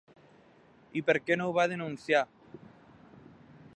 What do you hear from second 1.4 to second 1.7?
ho va